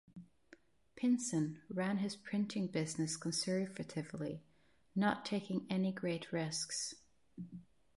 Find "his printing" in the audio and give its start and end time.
1.99-2.65